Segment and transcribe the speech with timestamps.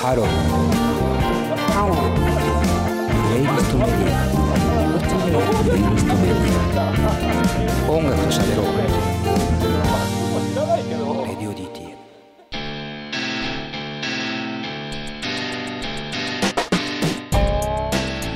[0.00, 0.26] ハロー
[1.74, 4.22] ハロープレイリストメディア
[5.66, 6.54] レイリストメディ
[7.84, 8.78] ア音楽と喋ろう
[11.26, 11.98] レディオ DTM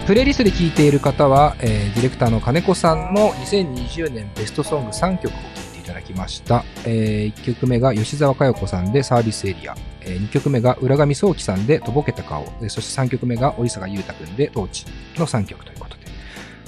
[0.05, 5.43] プレイリストで聴いている方は、えーディレクターの金子さんの2020年ベストソング3曲を聴い
[5.75, 6.65] ていただきました。
[6.85, 9.77] え1曲目が吉澤嘉代子さんでサービスエリア。
[10.07, 12.45] え2曲目が浦上壮樹さんでとぼけた顔。
[12.63, 14.87] えそして3曲目が折坂優太くんでトーチ
[15.17, 16.03] の3曲ということで。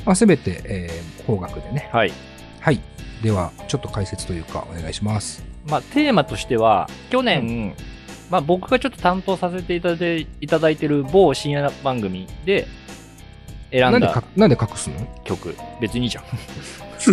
[0.05, 1.89] まあ、全て、えー邦楽でね。
[1.93, 2.13] はい。
[2.61, 2.81] はい。
[3.23, 5.43] では、ちょっと解説というかお願いします。
[5.67, 7.75] まあ、テーマとしては、去年、
[8.31, 12.67] まあ、僕がちょっと担当させていただいていただいてる某深夜番組で
[13.71, 14.97] 選なんだかなんで隠すの？
[15.25, 15.57] 曲。
[15.81, 16.25] 別にいいじゃん。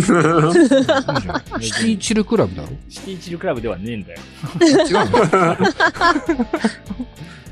[0.00, 2.68] ティチルクラブだろ？
[2.88, 4.20] シティチルクラブではねえんだよ。
[4.60, 5.18] 違うの？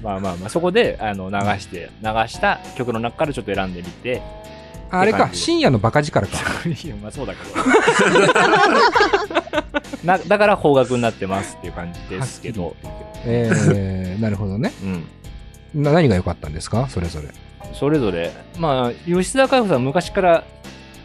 [0.03, 4.23] まあまあまあ、そこであの流して、流した曲の中からちょっと選んでみて、
[4.91, 6.35] ああれか、深夜のバカ力か。
[6.66, 7.55] いやまあそうだけど。
[10.02, 12.74] なだから邦楽になってますっていう感じですけど、
[13.27, 14.73] えー、なるほどね。
[14.83, 14.87] う
[15.79, 15.83] ん。
[15.83, 16.88] な何が良かったんですか？
[16.88, 17.29] それぞれ。
[17.74, 20.45] それぞれ、まあ、吉沢佳代子さん昔から、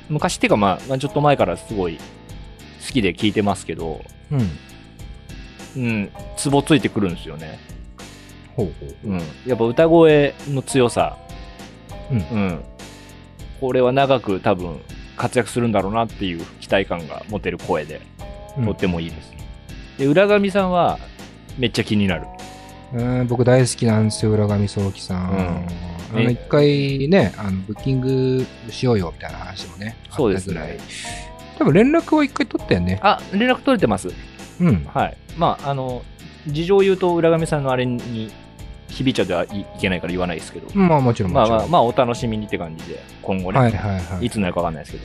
[0.10, 4.50] 昔っていうかまあ、まあちょっと前からすごい好きで聞いてますけど、うん。
[5.78, 7.60] うん、ツボついてくるんですよね。
[8.56, 9.08] ほうほう。
[9.08, 9.22] うん。
[9.46, 11.18] やっぱ歌声の強さ、
[12.12, 12.64] うんうん。
[13.60, 14.80] これは長く多分
[15.18, 18.02] 活躍するんだろうなっていう期待感が持てる声で、
[18.58, 19.34] うんとってもいいです。
[19.98, 21.00] で、浦上さんは
[21.58, 22.28] めっちゃ気になる。
[22.94, 25.32] うん僕大好きなんですよ、浦上壮樹さん。
[25.32, 30.78] うんあの、一回ね、あの、ブッキングしようよみたいな話もね、そうですね。
[31.58, 33.00] 多分連絡を一回取ったよね。
[33.02, 34.10] あ、連絡取れてます。
[34.60, 34.86] うん。
[34.94, 35.18] はい。
[35.38, 36.04] まあ、あの、
[36.48, 38.32] 事情を言うと浦上さんのあれに
[38.88, 41.58] 響いちゃってはいいけないから言わないですけど、まあもちろんもちろん。
[41.58, 44.26] まあまあ、まあ、お楽しみにって感じで、今後ね、はいはいはい。
[44.28, 45.00] いつになるかわかんないですけ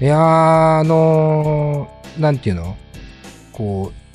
[0.00, 0.06] ど。
[0.06, 2.76] いやー、あのーなんていうの？
[3.52, 4.09] こう、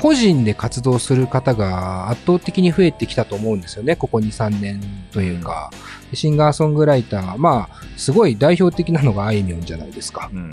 [0.00, 3.96] 個人で活動する方が圧倒的に増えてきたと思うんですよね。
[3.96, 4.80] ここ2、3年
[5.12, 5.70] というか。
[6.14, 10.30] シンガーソングライター、まあ、すごい代表的なのがあいみょんじゃないですか。
[10.32, 10.50] うん。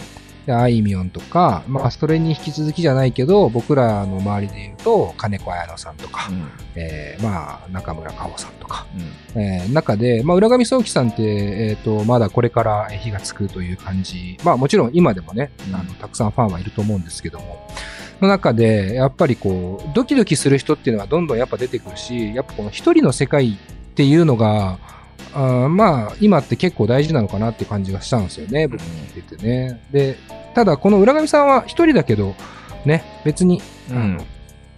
[0.47, 6.47] であいみょんとか、まあ、それに引き続きじゃないけど、僕らの周りで言うと、金子綾乃さんとか、うん。
[6.75, 8.87] えーまあ、中村佳穂さんとか、
[9.35, 9.41] うん。
[9.41, 14.37] えー中で、まあ、浦上壮樹さんって、えっ、と、まだこれから火がつくという感じ。
[14.43, 17.67] まあ、もちろん今でもね、あの、たくさんファンはいると思うんですけども、
[18.21, 23.55] の中で、やっぱりこう、ドキドキする人っていうのはどんどんやっぱ出てくるし、やっぱこの一人の世界っ
[23.95, 24.79] ていうのが、
[25.33, 29.81] あーまあ、今って結構大事なのかなって感じがしたんですよね、僕聞いててね。
[29.91, 30.17] で、
[30.53, 32.35] ただ、この浦上さんは一人だけど、
[32.85, 33.61] ね、別に、
[33.91, 34.17] うん。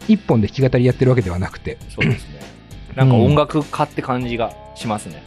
[0.08, 2.40] 一本で弾き語りやってるわけではなくて、そうですね。
[2.96, 5.22] なんか音楽家って感じがしますね。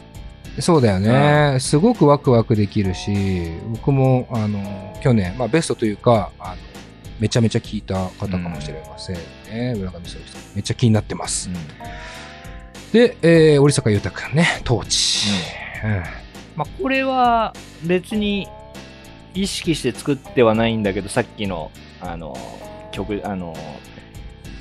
[0.59, 1.59] そうだよね。
[1.59, 6.55] すごくワクワクできるし、僕も、あの、去年、まあ、ベストというか、あの、
[7.21, 9.75] めちゃめちゃ聞いた方かもしれませんね。
[9.75, 10.41] 村上壮樹さん。
[10.55, 11.51] めっちゃ気になってます。
[12.91, 15.29] で、えー、折坂優太くんね、トーチ。
[15.85, 16.03] うん
[16.55, 18.47] まあ、これは別に
[19.35, 21.69] 意識して作ってはないんだけど、さっきの、
[22.01, 22.35] あの、
[22.91, 23.55] 曲、あの、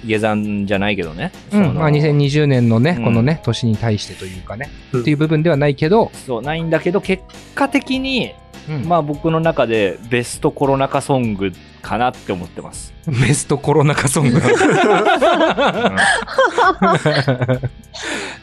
[0.05, 1.33] 下山じゃないけどね。
[1.53, 7.23] うん、まあ、2020年のね、うんこのね、年に対してというかね、うんっていう部分ではないけど、そう、ないんだけど、結
[7.55, 8.35] 果的に、
[8.69, 12.93] うんまあ僕の中でベストコロナ禍ソングかなって思ってます。
[13.07, 14.41] ベストコロナ禍ソング。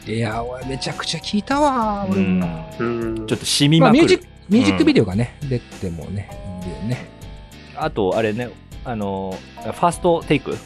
[0.06, 2.14] いや、俺めちゃくちゃ聞いたわ、ちょ
[3.24, 4.02] っと染みまあ、まくる。
[4.02, 6.28] ミュージック、ミュージックビデオがね、出てもね、
[6.64, 7.06] いいよね。
[7.76, 8.50] あと、あれね、
[8.84, 10.56] あの、ファーストテイク。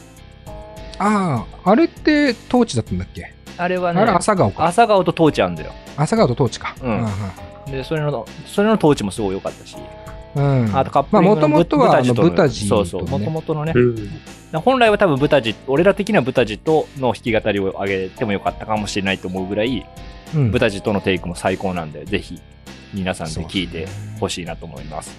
[0.97, 3.33] ああ、あれってトーチだったんだっけ？
[3.57, 4.65] あれはねあれ、朝顔か。
[4.65, 5.71] 朝顔とトーチあんだよ。
[5.95, 6.75] 朝顔とトーチか。
[6.81, 7.07] うん
[7.67, 9.75] で、それの、それのトーチもすごい良かったし。
[10.35, 10.65] うん。
[10.65, 13.29] うんあとカップリングのともとは、あの、ブブタジそうそう、ともとね。
[13.29, 13.79] もとのねう。
[13.79, 19.85] ん本来は多分ブタジ、俺ら的にはブタジとの弾き語りを上げてもよかったかもしれないと思うぐらい、
[20.35, 22.39] うんブタジとのテイクも最高なんで、ぜひ
[22.93, 23.87] 皆さんで聞いて
[24.19, 25.17] ほしいなと思います。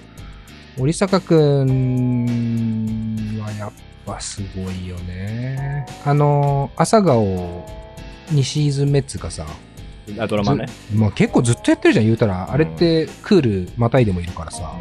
[0.78, 3.72] 折坂くんはやっ
[4.04, 5.86] ぱすごいよね。
[6.04, 7.64] あの、朝顔
[8.32, 9.46] 2シーズン目っつうかさ、
[10.18, 10.66] あドラマね。
[10.94, 12.50] まあ、結構ずっとやってるじゃん、言うたら。
[12.50, 14.72] あれってクールまたいでもいるからさ、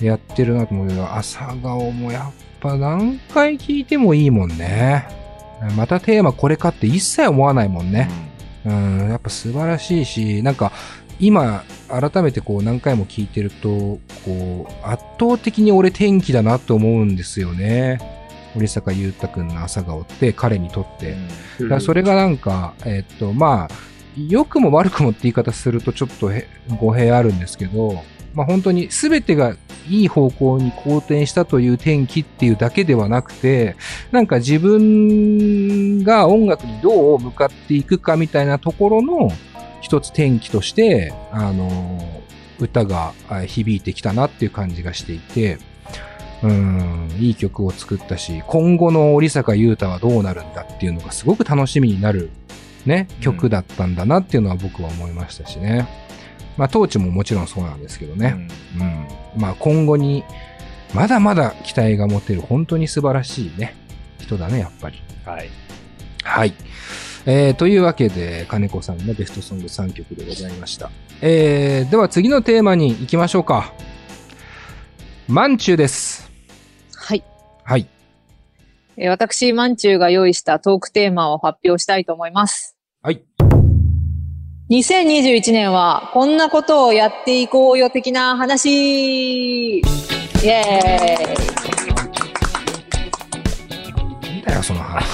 [0.00, 5.06] やってるなと思うけど、朝顔もやっぱ何回聞いてもいいもんね。
[5.76, 8.10] またテーマこれかって一切思わないもんね。
[8.64, 10.72] うん、やっぱ素晴らしいし、なんか、
[11.18, 17.98] 今、改めてこう何回も聞いてると、こう、圧倒的に俺天気だなと思うんですよね。
[18.56, 21.16] 折坂優太くんの朝顔って彼にとって。
[21.60, 23.74] うんそれがなんか、えっと、まあ、
[24.16, 26.30] 良くも悪くもって言い方するとちょっと
[26.78, 28.02] 語弊あるんですけど、
[28.34, 29.56] まあ本当に全てが
[29.88, 33.76] いい方向に好転したという転機っていうだけではなくて、
[34.10, 39.30] なんか自分が音楽にどう向かっていくかみたいなところの
[39.80, 42.22] 一つ転機として、あの、
[42.58, 43.12] 歌が
[43.46, 45.58] 響いてきたなっていう感じがしていて、
[46.42, 52.30] うん、いい曲を作ったし、今後の織坂優太はどうなるんだっていうのがすごく楽しみになる
[52.86, 55.86] ね、曲だったんだなっていうのは僕は思いましたしね。
[56.56, 58.48] まあ、当地ももちろんそうなんですけどね。
[58.78, 59.40] うん。
[59.40, 60.24] まあ、今後に、
[60.94, 63.74] まだまだ期待が持てる、本当に素晴らしいね、
[64.18, 65.02] 人だね、やっぱり。
[65.24, 65.50] はい。
[66.22, 66.54] はい。
[67.26, 70.90] えー、というわけで、金子さんのベストソング3曲でございました。
[71.20, 73.74] えー、では次のテーマに行きましょうか。
[75.28, 76.30] マンチューです。
[76.94, 77.24] はい。
[77.64, 77.88] はい。
[78.96, 82.75] えー私、マンチューが用意したトークテーマを発表したいと思います。
[83.06, 83.22] はい。
[84.68, 89.80] 2021年は、こんなことをやっていこうよ的な話イ
[90.42, 95.06] エーイだよ、その話。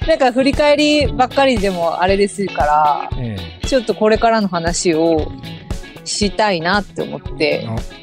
[0.08, 3.36] なんか振り返りばっかりでもあれですから、え
[3.66, 5.30] ちょっとこれからの話を
[6.06, 8.00] したいなって思って、ー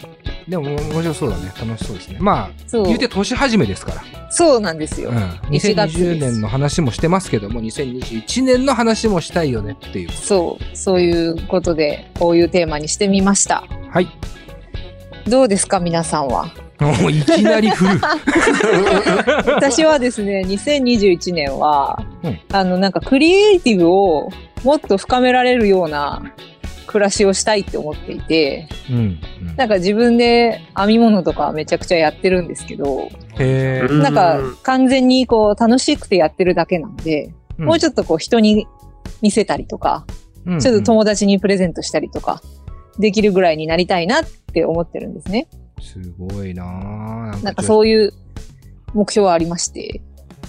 [0.47, 1.51] でも、面白そうだね。
[1.59, 2.17] 楽しそうですね。
[2.19, 4.16] まあ、言うて年始めですから。
[4.29, 5.09] そうなんですよ。
[5.09, 5.17] うん。
[5.17, 10.11] 1月です2020年の話もしてますけども、2021年の話もしたいよねっていう。
[10.11, 13.63] そう、そういうことで、こういうテーマにしてみました。
[13.89, 14.07] はい。
[15.27, 16.51] どうですか、皆さんは？
[16.79, 17.99] もういきなり振る。
[19.51, 24.29] 私はですね、2021年は、うんあの、なんかクリエイティブを
[24.63, 26.21] もっと深められるような
[26.87, 28.95] 暮らしをしたいって思っていて、うん。
[28.97, 38.67] うんなんか自分で編み物とかめちゃくちゃやってるんですけど、なんか完全にこう楽しくてやってるだけなんで、もうちょっとこう人に
[39.21, 40.05] 見せたりとか、
[40.45, 42.41] うんちょっと友達にプレゼントしたりとか、
[42.99, 44.23] できるぐらいになりたいなっ
[44.53, 45.47] て思ってるんですね。
[45.81, 47.43] すごいなぁ。
[47.43, 47.65] なんかう。
[47.65, 48.13] そういう
[48.93, 50.01] 目標はありまして、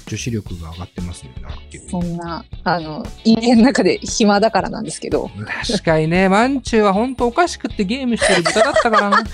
[0.09, 1.35] 女子力が上がってますね。
[1.43, 1.51] な
[1.91, 5.31] そんな、あの、家の中で暇だからなんですけど、
[5.69, 9.19] 確かにね、マンチューは本当おかしくってゲームしてる豚だったからな。
[9.19, 9.25] も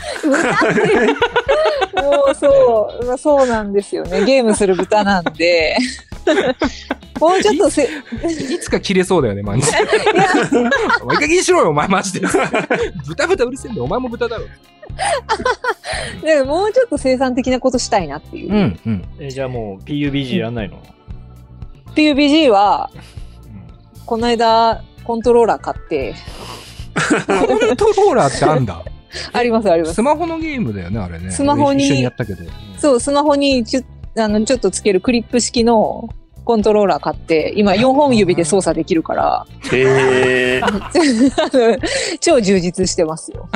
[2.30, 4.24] うそう、まあそうなんですよね。
[4.24, 5.76] ゲームする豚なんで、
[7.20, 7.88] もうちょっとせ、
[8.28, 10.70] いつか切れそうだよね、マンチュー。
[11.02, 12.26] お前いい加減にしろよ、お前マジで。
[13.06, 14.44] 豚豚うるせえんだよ、お前も豚だろ。
[16.22, 18.52] でもうちょっと生産的なことしたいなっていう。
[18.52, 19.04] ん、うん。
[19.18, 20.78] え、じゃあもう PUBG やんないの
[21.94, 22.90] ？PUBG は、
[24.06, 26.14] この間、コントローラー買って、
[27.26, 28.82] コントローラーってあんだ。
[29.32, 30.02] ありますありますス。
[30.02, 31.30] マホのゲームだよね、あれね。
[31.30, 32.44] スマホに俺一緒にやったけど。
[32.78, 33.82] そう、スマホにちょ
[34.16, 36.08] あのちょっとつけるクリップ式の
[36.44, 40.60] コントローラー買って、今4本指で操作できるから、へえ。
[40.62, 40.80] あ の
[42.20, 43.48] 超充実してますよ。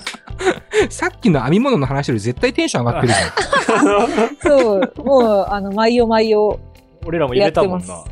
[0.88, 4.28] さっきの編み物の話より絶対テンション上がってるじゃん。
[4.42, 6.58] そう、もう、あの、毎夜毎夜、
[7.04, 8.04] 俺らも入れたもんなやっ。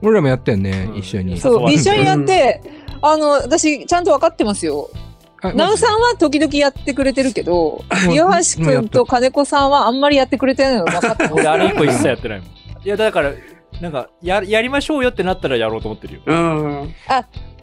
[0.00, 1.38] 俺らもやったよね、うん一緒に。
[1.38, 2.62] そう、一緒にやって、
[3.02, 4.88] あの、私、ちゃんと分かってますよ。
[5.40, 11.34] あナウさんは時々やってくれてるけど、岩橋くんと金子さんはあんまりやってくれてないのが分かってます。
[11.34, 12.48] 俺あれ以降一切やってないもん。
[12.48, 13.32] いや、だから、
[13.80, 16.20] なんか、や、やりましょうよってなったらやろうと思ってるよ。
[16.26, 16.94] うん。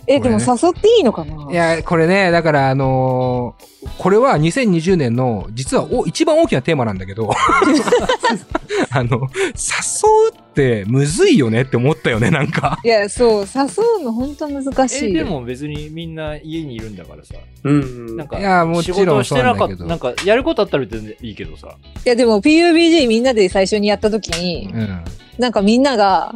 [0.07, 1.51] え、でも誘っていいのかな？
[1.51, 7.29] いや、これね、だから、あのーこれは2020年の、実はお一番大きなテーマなんだけど、
[8.89, 12.79] あの、誘うってむずいよねって思ったよね、なんか。
[12.83, 15.13] いや、そう、誘うの本当難しえ、い。
[15.13, 17.35] でも別にみんな家にいるんだからさ。
[17.63, 18.17] うん。
[18.17, 21.67] なんか、いやもちろん仕事をしてなかった、そうなんだけどなんか、やることあったら全然いいけどさ。
[22.05, 25.03] いや、でも PUBG みんなで最初にやった時に、うん。
[25.37, 26.33] なんかみんなが、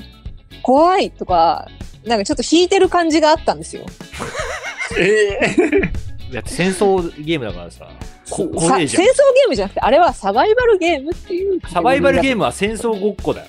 [0.63, 1.67] 怖いとか、
[2.05, 3.85] なんかちょっと引いてる感じがあったんですよ。
[4.97, 5.39] え
[6.33, 7.87] だって戦争ゲームだからさ。
[8.29, 11.59] こさ怖えじゃん戦争ゲームじゃなくて、あれはサバイバルゲームっていう。
[11.67, 13.47] サバイバルゲームムは戦争ごっこだよ。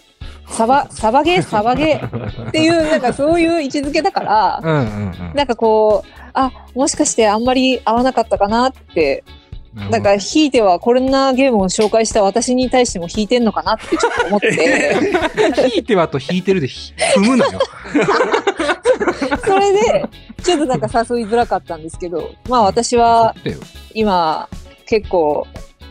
[0.48, 5.32] サバ、サバゲー、サバゲーっていう、なんかそういう位置づけだから、うんうんうん。
[5.34, 9.22] なんかこう、あ、もしかしてあんまり合わなかったかなって、
[9.74, 14.96] なんか、ひいてはこんなゲームを紹介した私に対しても引いてんのかなってちょっと思って、
[15.74, 17.60] 引いてはと引いてるでひ踏むなよ。
[19.44, 20.08] それで、
[20.42, 23.34] ちょっとなんか誘いづらかったんですけど、まあ私は
[23.94, 24.48] 今、
[24.86, 25.46] 結構、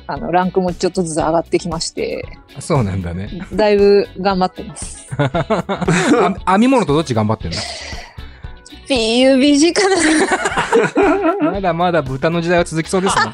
[0.07, 2.25] あの、ランクもちょっとずつ上がってきまして、
[2.59, 3.29] そうなんだね。
[3.53, 5.07] だいぶ頑張ってます。
[5.15, 7.57] あ編み物とどっち頑張ってんだ
[8.89, 9.81] PUBG か
[11.38, 13.34] なまだまだ豚の時代は続きそうですね。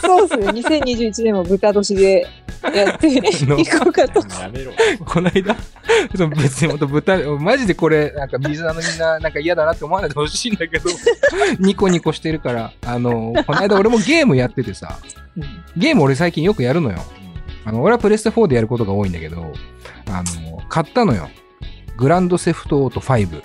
[0.00, 0.78] そうですね。
[0.78, 2.26] 2021年も豚年で
[2.72, 4.20] やっていこうかと。
[4.40, 4.72] やめろ。
[5.04, 5.56] この間、
[6.14, 10.90] その別に本当豚、マジでこれ、なんか水なのみんな、なんか嫌だなって思わないでほしいんだけど、
[11.58, 14.98] ニコニコしてるから、あの、この間俺もゲームやっててさ、
[15.76, 16.98] ゲーム俺最近よくやるのよ。
[17.64, 19.52] あの、俺はプレステ4でやることが多いんだけど、
[20.08, 21.28] あの、買ったのよ。
[21.96, 23.42] グランドセフトオート5。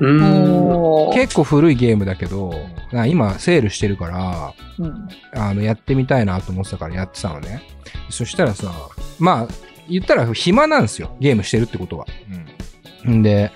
[0.00, 1.14] うん。
[1.14, 2.54] 結構古いゲームだけど、
[2.90, 7.62] な今セールしてるから、うんあの、やってみたいなと思ってたからやってたのね。
[8.08, 8.72] そしたらさ、
[9.18, 9.54] まあ、
[9.88, 11.16] 言ったら暇なんですよ。
[11.20, 12.06] ゲームしてるってことは。
[13.08, 13.52] んで、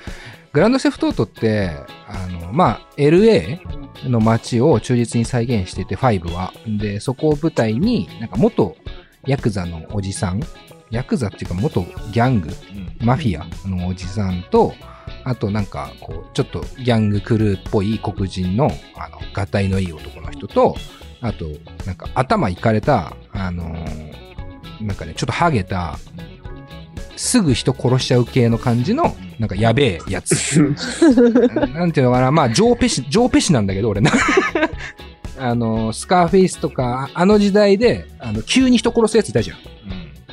[0.52, 1.70] グランドセフトオートって、
[2.08, 3.60] あの、まあ、LA
[4.08, 6.52] の街を忠実に再現してて、5は。
[6.66, 8.76] で、そこを舞台に、なんか元
[9.26, 10.40] ヤクザのおじさん、
[10.90, 12.50] ヤクザっていうか元ギャング、
[13.00, 14.74] マフィアのおじさんと、
[15.24, 20.76] あとなんか、こう、ちょっとギャングクルーっぽい黒人の、あの、ガタイのいい男の人と、
[21.20, 21.46] あと、
[21.84, 24.26] なんか頭いかれた、あのー
[24.80, 25.98] なんかね、ちょっとハゲた、
[27.16, 30.60] すぐ人殺しちゃう系の感じの、なんかやべえやつ。
[31.74, 34.10] なんていうのかな、まあ、ジョーペシ、ジョーペシなんだけど、俺な。
[35.38, 39.58] あの、スカーフェイスとか、あの時代で、あの、急に人殺すやついたじゃん。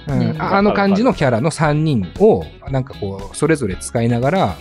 [0.07, 4.57] うんうんああの感じのキャラの3人を、なんかこう、それぞれ使いながら、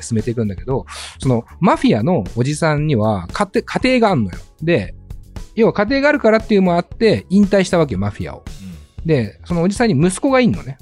[0.00, 0.86] 進めていくんだけど、
[1.18, 4.38] その、マフィアのおじさんには、家庭、家庭があんのよ。
[4.62, 4.94] で、
[5.54, 8.44] 要は家庭があるからっていうのもあって、引退したわけよ、マフィアを。
[9.04, 10.78] で、そのおじさんに息子がいんのね。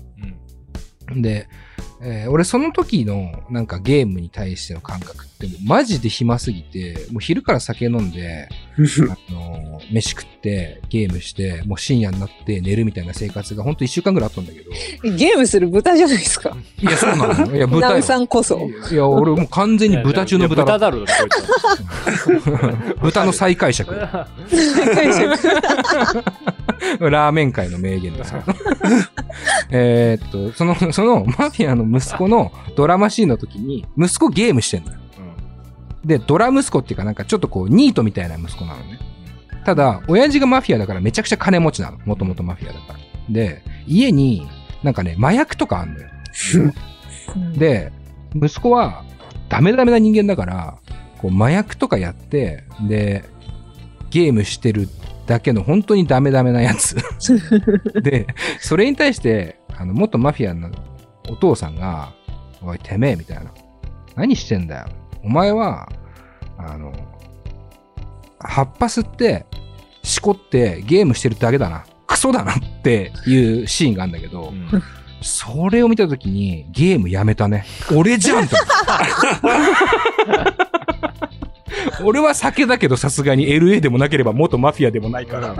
[1.16, 1.48] で、
[2.02, 14.70] えー俺その時のなんかゲームに対しての感覚ってマジで暇すぎて、もう昼から酒飲んで、 あのー飯食ってゲームして、もう深夜になって寝るみたいな生活がほんと一週間ぐらいあったんだけど。
[15.16, 16.56] ゲームする豚じゃないですか。
[16.80, 18.02] いや、そうなのいや、 豚よナウ。
[18.02, 18.68] さんこそ。
[18.90, 20.78] いや、俺もう完全に豚中の豚だ。
[20.78, 21.04] 豚だろ、
[23.00, 23.94] 豚の再解釈。
[23.94, 24.28] は。
[27.00, 28.42] ラーメン界の名言ですよ。
[29.70, 34.98] えーっと、その、そのマフィアの息子のドラマシーンの時に、息子ゲームしてんのよ。
[36.04, 38.98] で、ドラ息子っていうかなんかちょっとこう、ニートみたいな息子なのね。
[39.64, 41.98] ただ、親父がマフィアだからめちゃくちゃ金持ちなの。
[42.04, 42.98] もともとマフィアだから。
[43.30, 44.46] で、家に
[44.82, 46.08] なんかね、麻薬とかあんのよ。
[47.56, 47.92] で、
[48.34, 49.04] 息子は
[49.48, 50.78] ダメダメな人間だから、
[51.18, 53.24] こう麻薬とかやって、で、
[54.10, 54.88] ゲームしてる
[55.26, 56.96] だけの本当にダメダメなやつ。
[58.02, 58.26] で、
[58.60, 60.70] それに対して、あの、元マフィアの
[61.28, 62.12] お父さんが、
[62.62, 63.52] おい、てめえ、みたいな。
[64.16, 64.86] 何してんだよ。
[65.22, 65.88] お前は、
[66.58, 66.92] あの、
[68.38, 69.46] 葉っぱ吸って、
[70.04, 71.84] しこってゲームしてるだけだな。
[72.06, 74.52] クソだなっていうシーンがあるんだけど、
[75.22, 77.64] それを見たときにゲームやめたね。
[77.92, 78.56] 俺じゃんと。
[82.04, 85.54] 俺は酒だけどさすがに LA でもなければ元マフィアでもないから。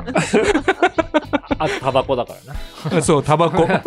[1.58, 2.34] あと、タバコだか
[2.90, 3.02] らな。
[3.02, 3.66] そう、タバコ。
[3.66, 3.80] だ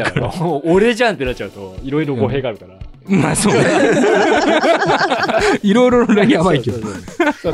[0.00, 0.32] から。
[0.64, 2.74] 俺じゃんってなっちゃうと、いろいろ語弊があるから。
[3.06, 3.62] まあそうね。
[5.62, 6.78] いろいろやばいけど。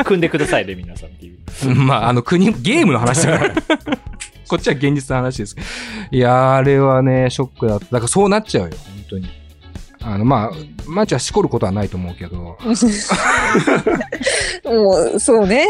[0.04, 1.74] 組んでくださいね、皆さんっていう。
[1.74, 3.54] まあ、あの国、ゲームの話だから。
[4.48, 5.56] こっちは現実の話です。
[6.10, 7.84] いやー、あれはね、ショックだった。
[7.86, 9.28] だからそうなっちゃうよ、本当に。
[10.00, 12.56] あの、まあ、マーチはしこることはないと思うけど、 も
[15.14, 15.66] う、そうね。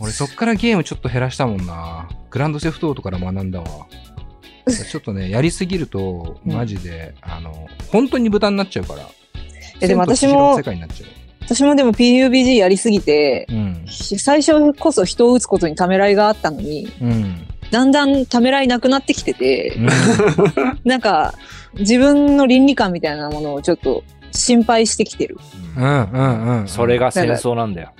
[0.00, 2.08] 俺そっからゲームちょっと減らしたもんな。
[2.30, 3.66] グランドセフトオートから学んだわ。
[4.70, 9.08] ちょっとね、やりすぎると、マジで、あの、本当に豚になっちゃうから。
[9.80, 11.06] えでも私も世界になっちゃ
[11.40, 13.54] 私もでも PUBG やりすぎて、う。
[13.54, 13.84] うん。
[13.86, 17.46] 最初こそ人を撃つことにためらいがあったのに、うん。
[17.70, 19.88] だんだんためらいなくなってきてて、うん
[20.84, 21.34] なんか、
[21.74, 25.38] 自分の倫理観みたいなものをちょっと心配してきてる。
[25.76, 26.68] うんうんうん。
[26.68, 27.92] それが戦争なんだよ。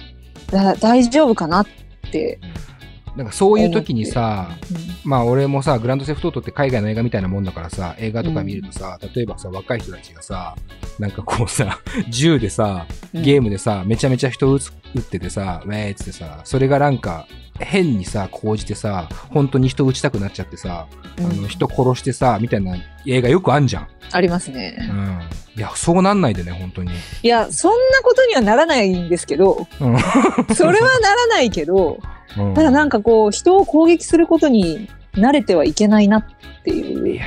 [0.50, 1.66] だ大丈夫かなっ
[2.11, 2.38] て。
[3.16, 4.49] なんかそういう時にさ、
[5.04, 10.56] うまあ俺もさ、グランドセフトオートって海外の映画みたいなもんだからさ、映画とか見るとさ、例えばさ、若い人たちがさ、
[10.99, 11.80] なんかこうさ、
[12.11, 13.23] 銃でさ、ん。
[13.23, 17.28] ゲームでさ、めちゃめちゃ人撃つ撃っててさ、ウェーっつってさ、それがなんか、
[17.61, 20.87] 変にさ、講じてさ、本当に人撃ちたくなっちゃってさ、
[21.18, 23.88] うんあの人殺してさ、みたいな映画よくあんじゃん。
[24.12, 24.92] ありますねう。
[24.92, 25.20] ん。
[25.56, 26.90] いや、そうなんないでね、本当に。
[27.23, 29.96] いや、そんなことにはならないんですけど、うん。
[30.54, 31.99] それはならないけど、
[32.37, 36.25] うんただなんかこう、人を攻撃することに慣れてはいけないなっ
[36.64, 37.25] ていいう、や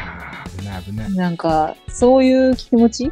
[0.57, 1.13] ー、危ない危ない。
[1.13, 3.11] なんか、そういう気持ちうん。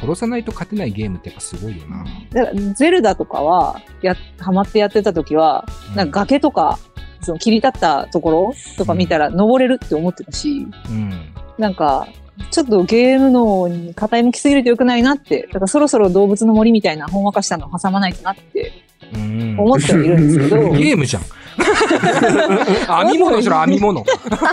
[0.00, 2.04] 殺さないと勝てないゲームってやっぱすごいよな。
[2.32, 6.78] だからゼルダとかは、や、ハマってやってた時は、なんか崖とか、
[7.20, 11.12] その切り立ったところとか見たら登れるって思ってたし、うん。
[11.58, 12.06] なんか、
[12.50, 18.72] ちょっとゲームのに傾きすぎると良くないなって、だからそろそろ動物の森みたいなほんわかしたのを挟まないとなって
[19.12, 19.56] うん。
[19.58, 21.22] 思ってはいるんですけど、 ゲームじゃん。
[23.04, 24.04] 編み物しろ、編み物。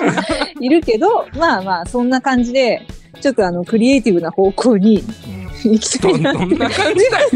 [0.59, 2.85] いるけど、まあまあ、そんな感じで、
[3.21, 5.03] ちょっとあの、クリエイティブな方向に
[5.63, 6.33] 行きたいな。
[6.33, 7.29] どんな感じだよ。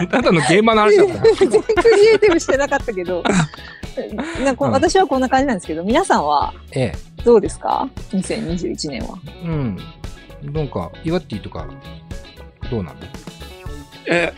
[0.10, 1.22] ただのゲーマーの話だった。
[1.34, 3.22] 全然クリエイティブしてなかったけど、
[4.44, 6.92] なんかうん私はこんな感じなんですけど、皆さんはえ
[7.24, 9.18] どうですか ?2021 年は。
[9.44, 9.46] え。
[9.46, 9.78] うん。
[10.52, 11.66] なんか、イワッティとか、
[12.70, 12.96] どうなの？
[14.06, 14.32] え、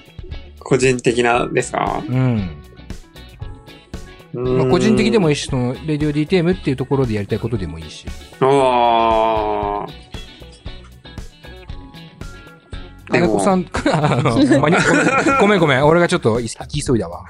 [0.61, 2.03] 個人的なですか？
[2.09, 2.60] うん。
[4.33, 8.07] ままあ、個人的でもいいし、その、レディオ DTM っていうところでやりたいことでもいいし。
[8.41, 10.11] ああ。
[13.11, 14.37] 金子さん、あの、
[15.41, 15.85] ごめんごめん。
[15.85, 17.25] 俺がちょっと行き急いだわ。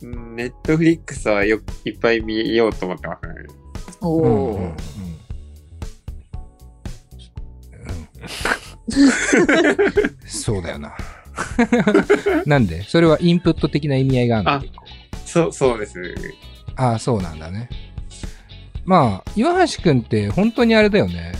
[0.00, 3.34] ネットフリックスはよいっぱい見ようと思ってますね。
[4.02, 4.76] おうんお、うんうん
[10.26, 10.94] そうだよな。
[12.46, 12.82] なんで？
[12.84, 14.60] それはインプット的な意味合いがあるの？
[14.60, 14.62] あ
[15.24, 16.00] そう、そうです。
[16.76, 17.68] ああ、そうなんだね。
[18.84, 21.32] まあ、岩橋くんって本当にあれだよね。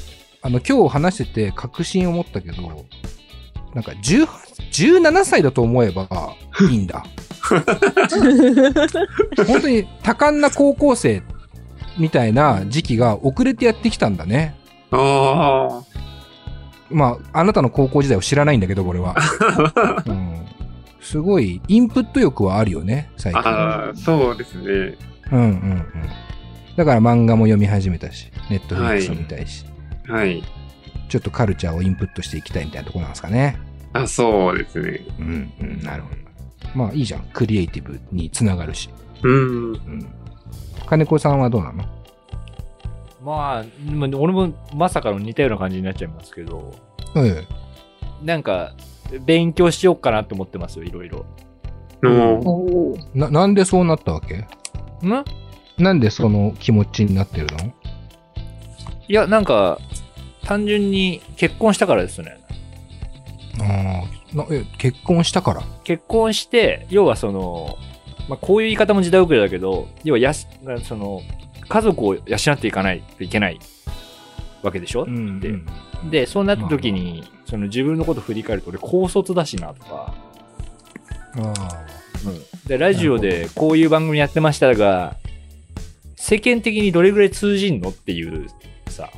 [0.43, 2.87] あの、今日話してて確信を持ったけど、
[3.75, 4.26] なんか18
[4.73, 6.09] 17歳だと思えば
[6.71, 7.05] いいんだ。
[9.47, 11.23] 本当に多感な高校生
[11.99, 14.55] みたいな時期が遅れてやってきたんだね。
[14.91, 15.83] あ
[16.90, 19.14] まあ、あなたの高校時代を知らないんだけど、俺は。
[19.16, 20.02] あ。
[20.07, 20.47] うん、
[21.00, 23.43] すごい、インプット欲はあるよね、最近。
[23.43, 24.97] ああ、そうですね。
[25.33, 25.85] うんうんうん。
[26.76, 29.64] だから漫画も読み始めたし、ネットフリックスも見たいし、
[30.07, 30.43] はい。
[31.09, 33.59] ちょっとカルチャーをインプットしていきたいみたいなところなんですかね。
[33.93, 35.00] あ、そうですね。
[35.19, 36.16] うんうん、なるほど。
[36.75, 37.25] まあいいじゃん。
[37.33, 38.90] クリエイティブにつながるし。
[39.23, 39.73] うん。
[39.73, 40.07] うん。
[40.87, 41.85] 金子さんはどうなの？
[43.26, 46.73] まあ、まあ俺もまさかの似たような感じになっちゃいますけど、
[47.16, 47.45] え
[48.23, 48.73] なんか、
[49.25, 51.26] 勉強しようかなと思ってますよ、いろいろ。
[52.04, 52.97] のおお。
[52.97, 53.18] え。
[53.18, 54.37] な、なんでそうなったわけ？
[54.37, 54.47] ん？
[55.76, 57.73] なんでその気持ちになってるの？
[59.09, 59.80] いや、なんか、
[60.45, 62.38] 単純に結婚したからですね。
[63.61, 65.62] ああ、なえ、結婚したから？
[65.82, 67.76] 結婚して、要はその、
[68.28, 70.49] まあ、こういう言い方も時代遅れだけど、要はやす、
[70.84, 71.23] その、
[71.69, 72.21] 家族を養
[72.52, 73.59] っていかないといけない
[74.63, 75.52] わけでしょ、んで
[76.11, 80.15] で、そうなった時に、その自分のこと振り返ると、俺高卒だしなとか、
[81.39, 81.87] ああ。
[82.67, 85.17] で、ラジオでこういう番組やってましたが、
[86.17, 88.47] 世間的にどれぐらい通じんのっていう
[88.89, 89.11] さ、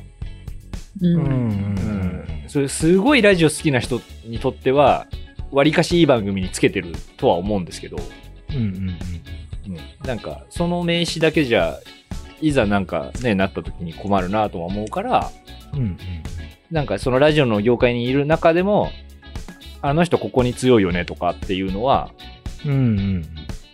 [1.01, 1.07] うん。
[1.07, 1.29] うんうん。
[2.43, 5.07] うん、それすごいラジオ好きな人にとっては、
[5.51, 7.97] わりかしいい番組につけてるとは思うんですけど、
[8.51, 8.69] うんうんうん。
[8.69, 11.79] うん、なんか、その名詞だけじゃ、
[12.41, 15.31] いざなんかね、なった時に困るなとは思うから、
[15.73, 15.97] うんうん
[16.71, 18.91] なんかそのラジオの業界にいる中でも、
[19.81, 22.11] あの人ここに強いよねとかっていうのは、
[22.65, 23.25] うんうん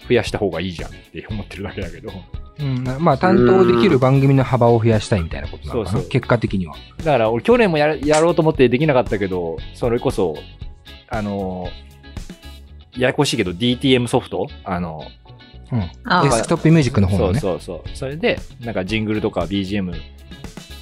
[0.08, 2.12] 増やした方がいいじゃんって思ってるだけだけど。
[2.60, 2.88] うん。
[2.88, 5.92] うんまあ担当できる番組の幅を増やしたいみたいなことなのかな。
[5.92, 6.10] そうそう。
[6.10, 6.76] 結果的には。
[7.00, 10.36] だから俺去年もやるやろうと思ってできなかったけど、それこそ、
[11.10, 11.86] あのー
[13.02, 14.48] ややこしいけど DTM ソフト？
[14.64, 15.04] あの
[15.72, 17.40] うんあデスクトップミュージックの方そうのね。
[17.40, 17.90] そうそう。
[17.98, 19.94] それで、なんかジングルとか BGM、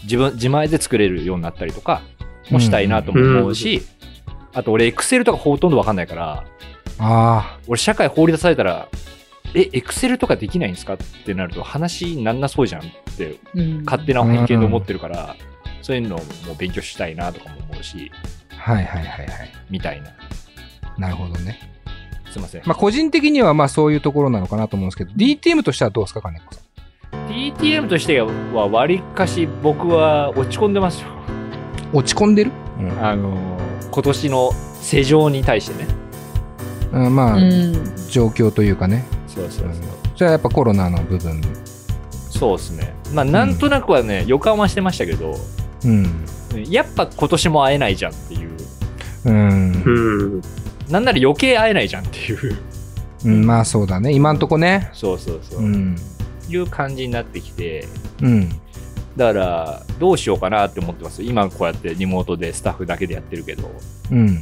[0.03, 2.01] 自分、自前で作れるようになったりとか
[2.49, 3.81] もしたいなとも思うし、
[4.53, 6.43] あと俺 Excel とかほとんどわかんないから、
[6.99, 8.87] あ俺社会放り出されたら、
[9.55, 12.85] え、Excel とかできないんですかってなると話になんなそうじゃんっ
[13.17, 15.35] てうん勝手な偏見で思ってるから、
[15.81, 18.11] そういうのも勉強したいなとかも思うし、
[18.51, 19.51] あ、はいはいはいはい。
[19.69, 20.11] みたいな。
[20.97, 21.72] なるほどね。
[22.33, 22.61] すいません。
[22.65, 27.27] まあ個人的にはまあそういうところなのかなと思うんですけど、DTM としてはどうですか、金子さん。
[27.29, 31.09] DTM としてはわりかし僕は落ち込んでますよ。
[31.93, 35.87] 落ち込んでる、うんあのー今年の世情に対してね。
[36.93, 37.73] うん、まあ、うん。
[38.09, 39.05] 状況というかね。
[39.27, 39.71] そうそうそう。
[40.15, 41.39] それはやっぱコロナの部分。
[42.31, 42.95] そうですね。
[43.13, 45.35] まあなんとなくはね、予感はしてましたけど、
[45.85, 46.25] うん。
[46.67, 48.49] やっぱ今年も会えないじゃんっていう。
[49.25, 49.71] うん。
[49.85, 50.41] うん。
[50.89, 52.57] なんなら余計会えないじゃんっていう。
[53.25, 54.11] うん、まあそうだね。
[54.11, 54.89] 今んとこね。
[54.93, 55.61] そうそうそう。
[55.61, 55.95] うん。
[56.49, 57.87] いう感じになってきて、
[58.21, 58.49] うん。
[59.15, 61.23] だからどうしようかなって思ってます。
[61.23, 63.71] 今こうやってリモートでスタッフだけでやってるけど。
[64.11, 64.39] うん。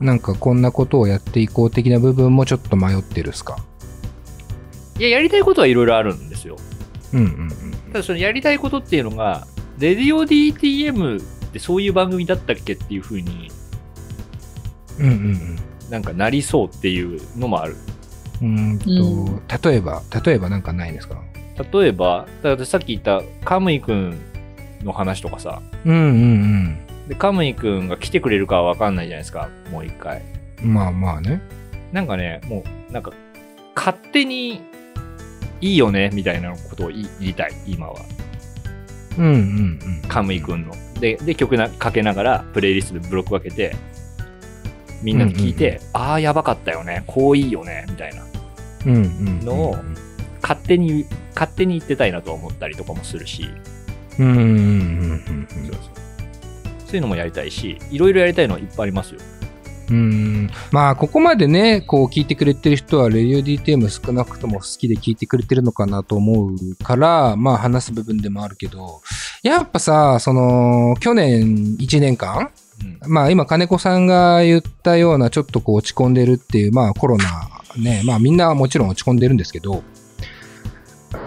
[0.00, 3.56] なんかこんなことをやっていこう的な部分もちょっと迷ってるっすか？
[4.98, 6.56] いや、やりたいことはいろいろあるんですよ。
[7.14, 7.48] うんうん
[7.92, 9.46] ただそのやりたいことっていうのが、
[9.78, 13.50] レディオ DTM ってそういう番組だったっけっていう風に
[14.98, 15.06] うん。
[15.06, 15.58] うんうん
[15.90, 17.76] なんかなりそうっていうのもある。
[18.40, 18.74] うん。
[18.74, 21.20] うーんと、例えば、例えばなんかないですか？
[21.70, 24.18] 例えば、だからさっき言ったカムイくん
[24.82, 26.78] の話とかさ、うんうん
[27.08, 30.22] でカムイくんが来てくれるかはわかんないじゃないですか、もう一回。
[30.62, 30.72] うん。
[30.72, 31.42] まあまあね。
[31.92, 33.12] なんかね、もう、なんか、
[33.74, 34.62] 勝手に
[35.60, 38.00] いいよねみたいなことを言いたい、今は。
[39.18, 39.34] うんうんう
[40.06, 40.08] ん。
[40.08, 40.72] カムイくんの。
[41.00, 43.76] で、で曲なかけながら、プレイリストでブロック分けて、
[45.02, 48.24] みんなで聞いて、ああ、やばかったよね、こういいよね、みたいな。
[48.86, 49.40] うんうんうん。
[49.40, 49.76] のを
[50.42, 53.48] 勝手に、勝手に言ってたいなと思ったりとかもするし、
[54.18, 55.48] うんうんうんうん
[56.92, 59.20] そういうのもやりたいし、いろいろやりたいのはいっぱいありますよ。
[59.88, 59.96] うん。
[59.96, 60.50] うん。
[60.72, 69.00] まあ、ここまでね、こう聞いてくれてる人は、レディオ DTM 少なくとも好きで聞いてくれてるのかなと思うから、まあ話す部分でもあるけど、
[69.42, 72.61] やっぱさ、その、去年1年間うん
[73.06, 77.24] まあ今金子さんが言ったようなちょっとこう落ち込んでるっていう、まあコロナ
[77.76, 79.82] ね、まあみんなはもちろん落ち込んでるんですけど、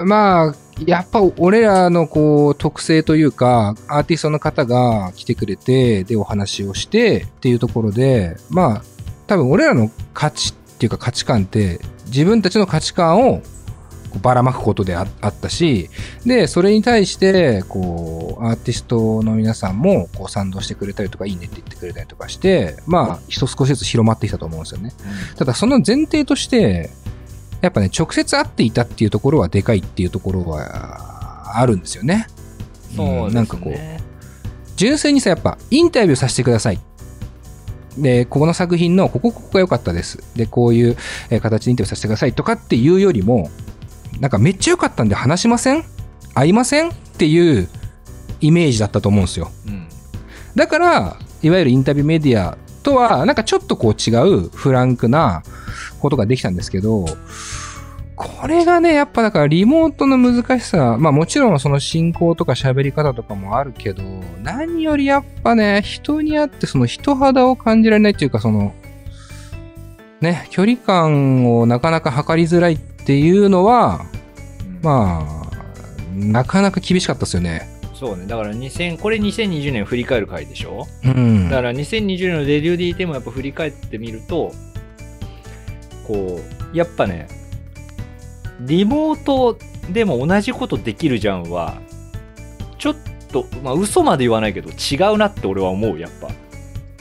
[0.04, 8.84] まあやっぱ俺らのこう特性というか、アーティストの方が来てくれて、でお話をしてっていうところで、まあ
[9.28, 13.42] 多分俺らの価値っていうか価値観って自分たちの価値観を
[14.22, 15.90] ばらまくことでああったし、
[16.26, 24.94] で、それに対して、こう、アーティストの皆さんも、こう、賛同してくれたりとか、いいねって言ってくれたりとかして、まあ、人少しずつ広まってきたと思うんですよね。
[25.36, 26.90] ただ、その前提として、
[27.62, 32.28] やっぱね、直接会っていたっていうところはでかいっていうところは、あるんですよね。
[32.96, 33.34] そうですね。
[33.34, 33.76] なんかこう、
[34.76, 36.80] 純粋にさ、やっぱ、インタビューさせてください。
[37.98, 40.22] で、ここの作品の、ここ、ここが良かったです。
[40.36, 40.98] で、こういう
[41.30, 43.50] えー形でインタビューさせてくださいとかっていうよりも、
[44.20, 45.84] なんかめっちゃ良かったんで話しません？
[46.34, 46.90] 会いません？
[46.90, 47.68] っていう
[48.42, 49.52] イメージだったと思うんですよ。
[49.68, 49.88] うん。
[50.56, 55.44] だから、いわゆるインタビューメディアとは、なんかちょっとこう違うフランクな
[56.00, 57.06] ことができたんですけど、
[58.16, 64.04] これがね、やっぱだからリモートの難しさ、まあもちろんその進行とか喋り方とかもあるけど、
[64.42, 68.74] 何よりやっぱね、人に会ってその人肌を感じられないっていうか、その、
[70.22, 74.06] ね、距離感をなかなか測りづらいっていうのは、
[74.82, 77.70] まあ、なかなか厳しかったですよね。
[77.94, 78.26] そうね。
[78.26, 80.86] だから2000、これ2020年振り返る回でしょ？
[81.06, 81.50] うん。
[81.50, 84.52] だから2020年のレデュー DT もやっぱ振り返ってみると、
[86.08, 86.42] こ
[86.74, 87.28] う、やっぱね、
[88.60, 89.58] リモート
[89.92, 91.78] でも同じことできるじゃんは、
[92.78, 92.96] ちょっ
[93.32, 96.12] と、まあ嘘まで言わないけど違うなって俺は思う、やっ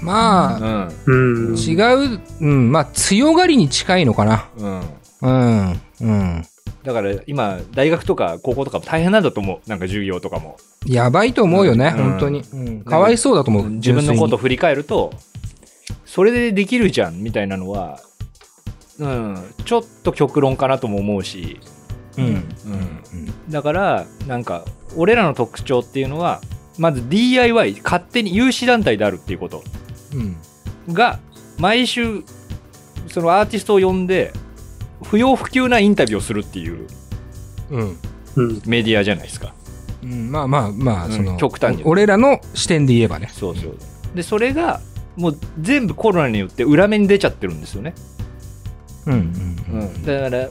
[0.00, 0.92] まあ、ぱ。
[1.06, 1.12] う
[1.52, 1.56] ん。
[1.56, 1.74] 違
[2.16, 4.48] う、うん、まあ強がりに近いのかな。
[4.56, 4.80] うん。
[5.22, 5.80] うん。
[6.04, 6.42] うん、うん。
[6.84, 9.68] だから今、大学とか高校とかも大変なんだと思う。
[9.68, 10.56] なんか授業とかも。
[10.86, 13.70] やばいと思うよね、うん本当に、うんかわいそうだと思う。
[13.70, 15.12] 自分のこと振り返ると、
[16.04, 18.00] それでできるじゃんみたいなのは、
[18.98, 21.58] うん、ちょっと極論かなとも思うし、
[22.12, 22.30] 粋に。
[22.30, 22.34] うん。
[22.34, 24.64] うん、だから、なんか、
[24.96, 26.40] 俺らの特徴っていうのは、
[26.78, 29.64] まず DIY、勝手に有志団体であるっていうこと
[30.86, 30.94] うん。
[30.94, 31.18] が、
[31.58, 32.22] 毎週、
[33.08, 34.32] そのアーティストを呼んで、
[35.02, 36.86] 不要不急なインタビューをするっていう
[37.70, 37.98] うん。
[38.36, 38.62] うん。
[38.66, 39.54] メディアじゃないですか。
[40.02, 43.30] うん、まあまあまあ、うんその、極端にお俺らの視点で言えばね。
[43.32, 43.76] そうそう。
[44.14, 44.80] で、それが、
[45.16, 47.94] もう全部コロナによって裏目に出ちゃってるんですよね。
[49.06, 49.12] うん。
[49.72, 50.04] うん。
[50.04, 50.48] だから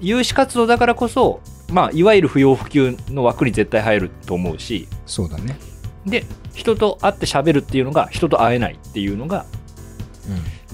[0.00, 1.40] 有志活動だからこそ、
[1.70, 5.56] まあ、いわゆる不要不急の枠に絶対入ると思うしそうだね。
[6.04, 9.46] で人と会って喋るっていうのが人と会えないっていうのが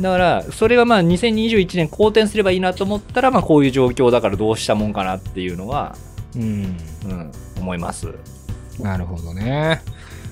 [0.01, 5.97] だからそれがまあ2021年好転すればいいなと思ったら、まあ、こういう状況だからどうしたもんかなっていうのは、
[6.37, 6.77] うん。
[7.07, 8.07] うん、思います
[8.79, 9.83] なるほどね。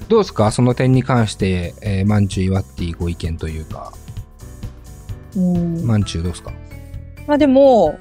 [0.08, 0.52] どうですか？
[0.52, 3.92] その点に関して、えー、マンチュイワッティご意見というか、
[5.36, 6.52] うんマンチュどうですか？
[7.26, 7.98] まあでも、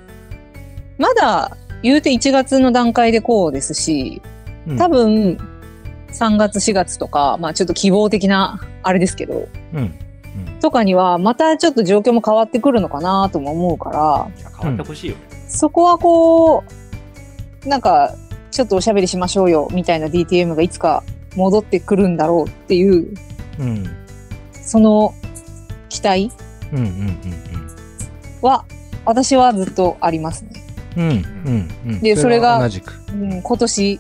[1.00, 4.22] まだ言うて1月の段階でこうですし、
[4.68, 5.38] うん多分
[6.12, 9.94] 3月4月とか、まあちょっと希望的なあれですけど、うん。
[10.66, 14.28] とかにはまたちょっと状況も変わってくるのかなとも思うから、
[14.60, 15.16] 変わってほしいよ、
[15.48, 16.64] そこはこ
[17.64, 18.16] う、なんか
[18.50, 21.04] ちょっとおしゃべりしましょうよみたいな DTM がいつか
[21.36, 23.14] 戻ってくるんだろうっていう、
[23.60, 23.96] うん。
[24.54, 25.14] その
[25.90, 26.32] 期待。
[28.42, 28.66] は
[29.06, 30.50] 私はずっとありますね。
[30.98, 31.04] うん。
[31.04, 31.14] うん。
[31.14, 31.92] うん。
[31.94, 32.02] うん。
[32.02, 32.92] でそれがは同じく。
[33.12, 34.00] うん、今年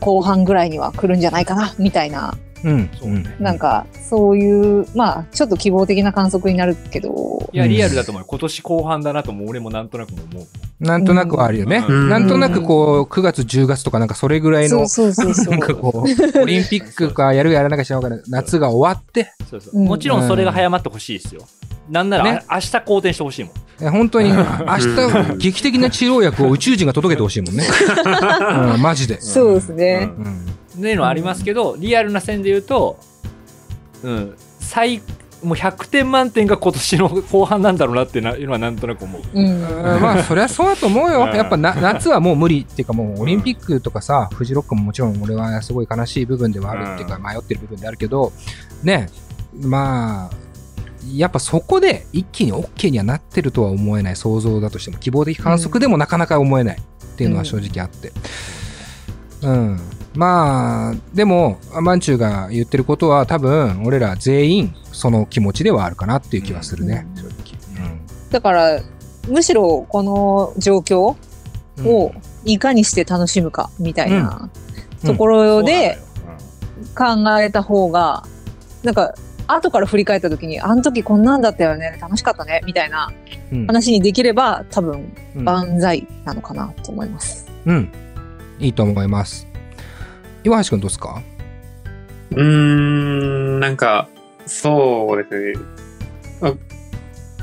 [0.00, 2.34] 後半ぐらいには来るんじゃないかなみたいな、
[2.64, 2.90] うん。
[2.98, 3.36] そうね。
[3.38, 8.26] なんかそういう、まあちょっと希望的な観測になるけど、いやリアルだと思うよ。
[8.28, 10.46] 今年後半だなとも俺もなんとなくも思う。
[10.80, 11.84] なんとなくはあるよね。
[11.88, 12.08] うん。
[12.08, 15.60] なんとなくこう、9月、10月とかなんかそれぐらいのなん。
[15.60, 19.80] かこう、オリンピックかやるかやらなきゃしないから、夏が終わって、そうそう。
[19.80, 19.86] うん。
[19.86, 21.42] もちろんそれが早まってほしいですよ、
[21.90, 22.44] なんなら、ね。
[22.46, 23.90] あ明日好転してほしいもん。
[23.90, 27.64] 本当に、明日、劇的な治療薬を宇宙人が届けてほしいもんね。
[28.74, 29.20] うん、マジで。
[29.20, 30.10] そうですね。
[30.16, 30.46] うん。
[30.78, 32.98] っていうのはありますけど、リアルな線で言うと、
[34.02, 35.02] うん、最
[35.42, 39.22] もう100点満点が今年の後半なんだろうなっていうのはなんとなく思う。
[39.34, 39.46] うん。
[39.46, 41.24] うんまあそりゃそうだと思うよ。
[41.24, 48.32] うんやっぱな夏はもう無理っていうかもうオリンピックとかさ、フジロックももちろん俺はすごい悲しい部分ではあるっていうかうん迷ってる部分であるけど、
[48.82, 49.08] ね、
[49.60, 50.30] まあ、
[51.12, 58.12] やっぱそこで一気に OK にはなってるとは思えない想像だとしても希望的観測でもなかなか思えないっていうのは正直あって。
[59.42, 59.80] うん。
[60.18, 67.34] まあ、でも、マンチューが言ってることは多分俺ら全員その気持ちではあるかなっていう気はするね、正直。
[68.28, 68.80] だから、
[69.28, 71.14] むしろこの状況
[71.78, 72.12] うんを
[72.44, 74.50] いかにして楽しむかみたいな
[75.04, 75.98] うんところで
[76.96, 78.24] 考えた方が、
[78.82, 79.14] なんか、
[79.46, 83.12] 後から振り返った時に、あの時こんなんだったよね、楽しかったね、みたいな
[83.52, 87.46] うん話にできれば、多分、うん万歳なのかなと思います。
[87.66, 87.92] うん。
[88.58, 89.47] いいと思います。
[90.48, 91.22] 岩橋くんどうですか？
[92.32, 94.08] うーん、なんか、
[94.46, 95.64] そうですね。
[96.40, 96.54] まあ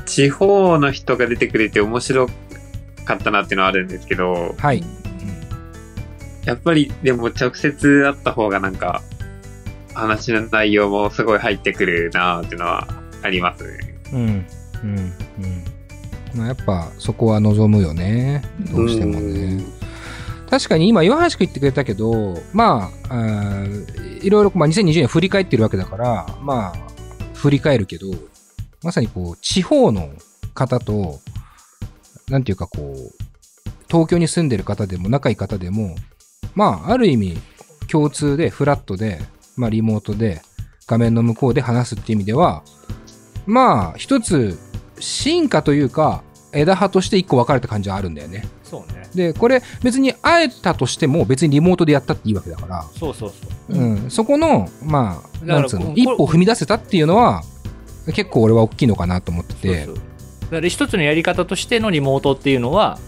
[0.04, 2.28] 地方の人が出てくれて面白
[3.04, 4.84] かったなっていうのはあるんですけど、はい。
[6.44, 9.02] やっぱりでも直接会った方がなんか、
[9.94, 12.86] 話の内容もすごい入ってくるなっていうのは
[13.22, 13.78] ありますね。
[14.12, 14.20] うん。
[14.20, 14.36] うん。
[14.84, 15.14] うん。
[16.36, 18.42] まあやっぱそこは望むよね。
[18.70, 19.60] どうしてもね。
[20.48, 23.64] 確かに今岩橋くん言ってくれたけど、まあ、
[24.22, 26.74] いろいろ、まあ、2020年振り返ってるわけだから、まあ、
[27.34, 28.06] 振り返るけど、
[28.82, 30.10] まさにこう、地方の
[30.54, 31.20] 方と、
[32.28, 33.26] なんていうかこう、
[33.88, 35.96] 東京に住んでる方でも仲いい方でも、
[36.54, 37.38] まあ、ある意味、
[37.88, 39.20] 共通で、フラットで、
[39.56, 40.42] まあ、リモートで、
[40.86, 42.62] 画面の向こうで話すっていう意味では、
[43.46, 44.58] まあ、一つ、
[44.98, 48.46] 進化というか、枝葉として一個分かれた感じはあるんだよね。
[48.68, 49.08] そうね。
[49.14, 53.78] で、これ別に会えたとしても別にリモートでやったっていいわけだから、そうそうそう。
[53.78, 57.42] うん、そこの、まあ、なんつうの一歩踏み出せたっていうのは、
[58.06, 60.04] 結構俺は大きいのかなと思ってて、そうそう
[60.46, 62.98] だから一つのやり方としてのリモートっていうのは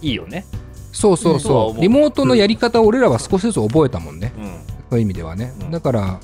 [0.00, 0.44] いいよね。
[0.92, 4.44] そうそうそう、リモートのやり方を俺らは少しずつ覚えたもんね、うん。
[4.44, 4.52] そ
[4.92, 5.52] ういう意味ではね。
[5.60, 6.20] うんだから、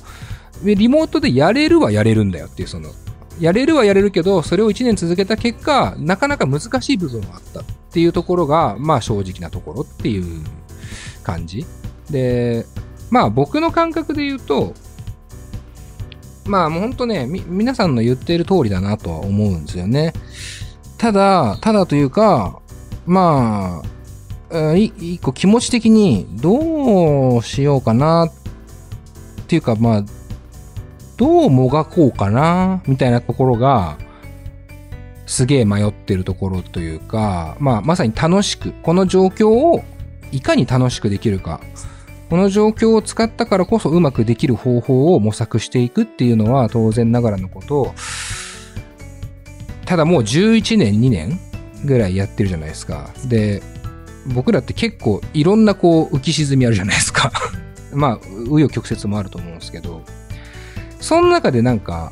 [0.63, 2.89] リモートでやれるはやれるんだよっていう、その、
[3.39, 10.43] やれるはやれるけど、それを1年続けた結果、なかなか難しい部分があったっていうところが、まあ正直なところっていう
[11.23, 11.65] 感じ。
[12.09, 12.65] で、
[13.09, 14.73] まあ僕の感覚で言うと、
[16.45, 20.13] まあもう本当ね、皆さんの言っている通りだなとは思うんですよね。
[20.97, 22.59] ただ、ただというか、
[23.05, 23.81] ま
[24.51, 28.31] あ、一個気持ち的にどうしようかなっ
[29.47, 30.05] ていうか、まあ、
[31.17, 33.97] どうもがこうかなみたいなところが、
[35.25, 39.83] すげえ迷ってるところというか、まあ、まさに楽しく、この状況を
[40.31, 41.61] いかに楽しくできるか、
[42.29, 47.93] この状況を使ったからこそうまくできる方法を模索していくっていうのは当然ながらのこと
[49.85, 51.39] ただもう11年、2年
[51.85, 53.11] ぐらいやってるじゃないですか。
[53.25, 53.61] で、
[54.33, 57.31] 僕らって結構いろんなこう浮き沈みあるじゃないですか。
[57.93, 60.01] まあ、紆余曲折もあると思うんですけど、
[60.99, 62.11] その中でなんか、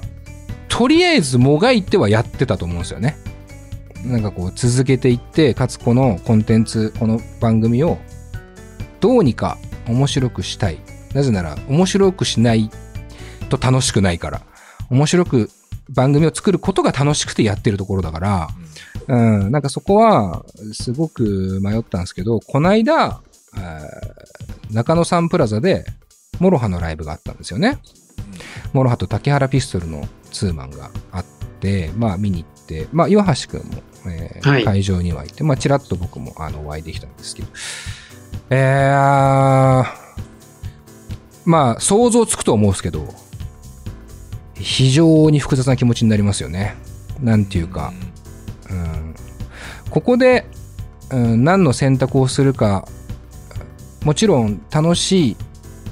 [0.68, 3.18] とりあえずもがいてはやってたと思うんですよね。
[4.06, 7.98] なんかこう続けていって、かつこのコンテンツ、この番組を
[9.00, 10.80] どうにか面白くしたい。
[11.14, 12.70] なぜなら面白くしない
[13.50, 14.42] と楽しくないから。
[14.90, 15.50] 面白く
[15.90, 18.48] 番組を作ることが楽しくてやってるところだから、
[19.08, 19.16] う
[19.48, 23.22] ん、なんかそこはすごく迷ったんですけど、この間、
[23.58, 24.44] えー
[24.74, 25.86] 中野サンプラザで
[26.40, 27.80] MOROHAのライブがあったんですよね。
[28.74, 31.26] MOROHAと竹原ピストルのツーマンがあっ
[31.60, 34.64] て、まあ見に行って、まあ岩橋くんも、えーはい。
[34.66, 37.48] 会場にはいて、まあちらっと僕もあのお会いできたんですけど、
[38.50, 39.86] えー、
[41.46, 43.08] まあ想像つくと思うんですけど、
[44.56, 46.76] 非常に複雑な気持ちになりますよね。
[47.22, 47.94] なんていうか、
[48.70, 49.16] うん。
[49.90, 50.48] ここで、
[51.12, 52.88] うん、何の選択をするか
[54.04, 55.38] もちろん楽しい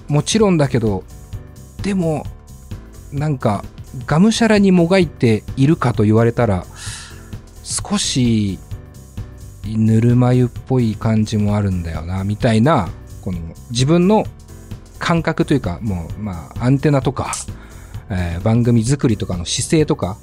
[0.07, 1.03] もちろんだけど
[1.83, 2.25] でも
[3.11, 3.63] なんか
[4.05, 6.65] がむしゃらにもがいているかと言われたら
[7.63, 8.59] 少し
[9.65, 12.89] ぬるま湯っぽい感じもあるんだよなみたいな
[13.21, 14.25] この自分の
[14.99, 17.31] 感覚というかもうまあアンテナとか、
[18.09, 20.17] えー番組作りとかの姿勢とか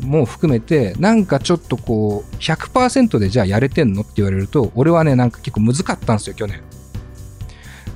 [0.00, 6.60] も含めて、なんかちょっとこう、100%でじゃあやれてんのって言われると、俺はね、なんか結構難かったんですよ、去年。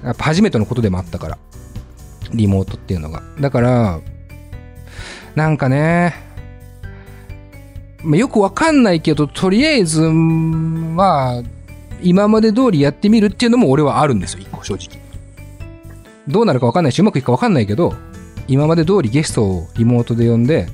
[0.05, 1.39] やっぱ初めてのことでもあったから。
[2.33, 3.23] リモートっていうのが。
[3.41, 4.01] だから、
[5.37, 6.14] なんかね、
[8.03, 11.42] まあよくわかんないけど、とりあえず、まあ、
[12.03, 14.99] 今まで通りやってみるっていうのも俺はあるんですよ、一個正直。
[16.27, 17.94] どうなるかわかんないし、うまくいくかわかんないけど、
[18.49, 20.68] 今まで通りゲストをリモートで呼んで、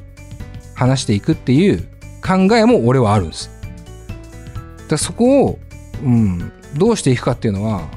[0.75, 1.83] 話していくっていう
[2.25, 3.51] 考えも俺はあるんです。
[4.89, 5.59] だそこを、
[6.05, 7.89] うん、どうしていくかっていうのは、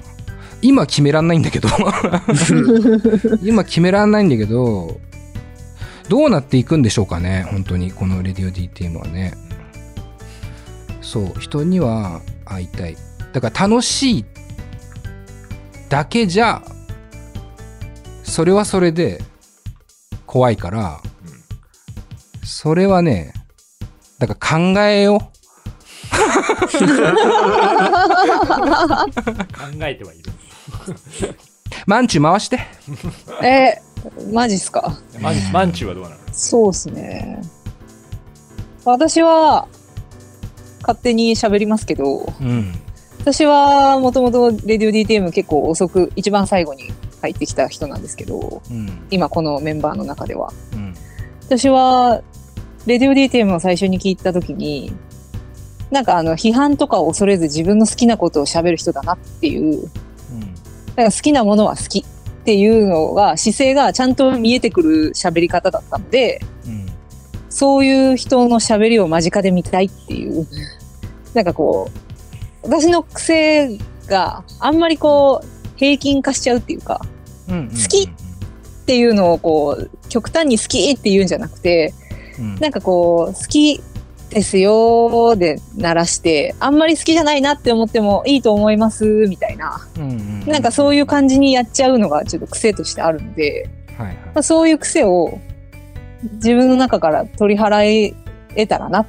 [0.63, 1.69] 今決めらんないんだけど、
[3.43, 4.99] 今決めらんないんだけど、
[6.09, 9.33] どうなっていくんでしょうかね、本当に、このレディオ DTM はね。
[11.01, 12.95] そう、人には会いたい。
[13.33, 14.25] だから楽しい
[15.89, 16.61] だけじゃ、
[18.23, 19.21] それはそれで
[20.25, 21.01] 怖いから、
[22.43, 23.33] それはね、
[24.19, 25.19] だから考えよう。
[25.19, 25.29] 考
[29.81, 30.31] えてはいる。
[31.85, 32.59] マンチュ回して。
[33.43, 33.84] えー、
[34.31, 34.97] マジっすか？
[35.19, 36.15] マンマンチュはどうなの？
[36.31, 37.41] そうっすね。
[38.83, 39.67] 私は、
[40.81, 42.73] 勝手に喋りますけど、うん。
[43.19, 46.91] 私はもともとレディオ DTM 結構遅く、一番最後に
[47.21, 49.07] 入ってきた人なんですけど、うん。
[49.09, 50.53] 今このメンバーの中では。
[50.73, 50.93] うん。
[51.41, 52.21] 私は、
[52.85, 54.93] レディオ DTM を最初に聞いたときに、
[55.89, 59.89] なんかあの、批判とかを恐れず自分の好きなことを喋る人だなっていう、だ
[60.95, 62.05] から好きなものは好き
[62.45, 66.85] っていうのが、姿勢がちゃんと見えてくる喋り方だったので、うん。
[67.49, 70.45] そういう人の喋りを間近で見たいっていう、
[71.33, 71.89] なんかこ
[72.63, 77.01] う、私の癖があんまりこう、平均化しちゃうっていうか、
[77.49, 77.69] うん。
[77.69, 78.09] 好きっ
[78.85, 81.95] ていうのをこう、極端に好きって言うんじゃなくて、
[82.37, 82.55] うん。
[82.59, 83.81] なんかこう、好き
[84.29, 90.45] ですよで鳴らして、あんまり好きじゃないなって思ってもいいと思いますみたいな、うん。
[90.45, 94.15] なんかそういう感じにやっちゃうのがちょっと癖としてあるので、はいはい。
[94.15, 95.39] まあ、そういう癖を
[96.33, 98.13] 自分の中から取り払
[98.55, 99.05] えたらなっ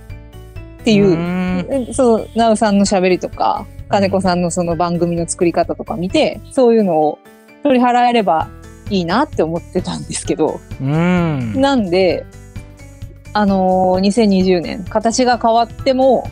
[0.85, 7.18] ていう、うんそう、なうさんの喋りとか、金子さんのその番組の作り方とか見て、そういうのを
[7.62, 8.48] 取り払えれば
[8.90, 11.61] いいなって思ってたんですけど、うん。
[11.61, 12.26] なんで、
[13.37, 16.27] あのー2020年、形が変わっても、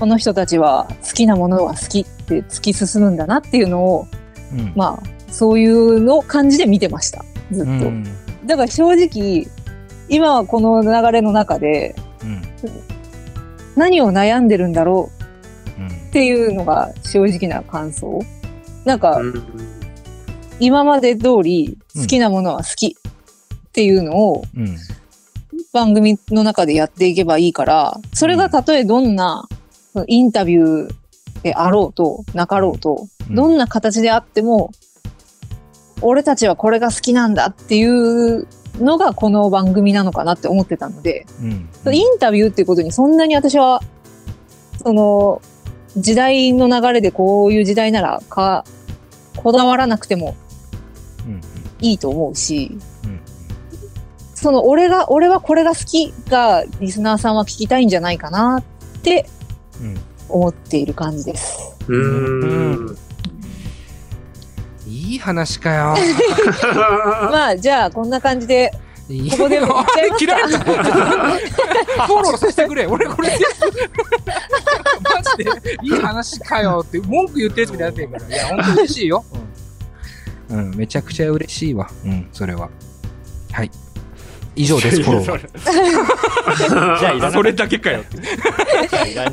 [0.00, 4.06] この人たちは好きなものは好きって突き進むんだなっていうのを、
[4.50, 4.72] うん。
[4.74, 7.22] まあ、そういうのを感じで見てました。
[7.52, 7.70] ずっと。
[7.70, 8.04] うん。
[8.46, 9.46] だから正直、
[10.08, 12.42] 今はこの流れの中で、うん。
[13.76, 15.10] 何を悩んでるんだろ
[15.78, 18.22] ううんっていうのが正直な感想。
[18.86, 19.42] なんか、うん
[20.58, 24.78] 今まで通り好きなものは好きっていうのをうん。
[25.76, 29.46] 番組の中でやっていけばいいから、それがたとえどんな
[30.06, 30.94] インタビュー
[31.42, 34.70] であろうと、なかろうと、どんな形であっても、
[36.00, 41.94] 俺たちはこれが好きなんだっていうのがこの番組なのかなって思ってたので、うん。
[41.94, 43.82] インタビューっていうことにそんなに私は、
[44.82, 45.42] その、
[45.98, 48.64] 時代の流れでこういう時代ならか、
[49.36, 50.34] こだわらなくても
[51.26, 51.40] うん。
[51.82, 52.95] いいと思うし、うん
[54.36, 59.26] その俺が、俺はこれが好きがリスナーさんは聞きたいんじゃないかなって
[59.80, 60.00] うん。
[60.28, 61.74] 思っている感じです。
[61.88, 62.98] うーん。
[64.86, 65.94] いい話かよ。
[67.32, 68.70] まあ、じゃあこんな感じで、
[69.08, 70.58] いいここでも言っちゃいま。
[72.06, 72.86] フォローさせてくれ。
[72.86, 73.38] 俺これ。
[75.02, 78.36] マジでいい話かよって文句言ってるやつみたいになってるから。
[78.36, 79.24] いや、本当嬉しいよ。
[80.50, 80.58] うん。
[80.58, 81.88] うん、めちゃくちゃ嬉しいわ。
[82.04, 82.68] うん、それは。
[83.52, 83.70] はい。
[84.56, 85.38] 以上です、フォローは。
[86.98, 88.02] じゃあそれだけかよ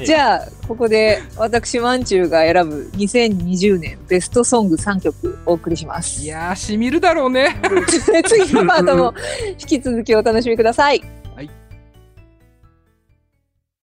[0.03, 6.27] じゃあ、ここで私、マンチューが選ぶ2020年ベストソング3曲お送りしますい。
[6.27, 7.55] やー、しみるだろうね。
[8.27, 9.13] 次のパートも
[9.49, 11.22] 引き続きお楽しみください。